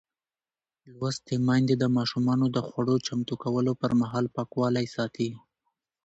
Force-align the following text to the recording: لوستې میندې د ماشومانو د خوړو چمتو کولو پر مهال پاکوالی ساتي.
لوستې 0.97 1.35
میندې 1.47 1.75
د 1.79 1.85
ماشومانو 1.97 2.45
د 2.55 2.57
خوړو 2.67 2.95
چمتو 3.05 3.33
کولو 3.43 3.71
پر 3.81 3.91
مهال 4.01 4.25
پاکوالی 4.35 4.85
ساتي. 4.95 5.29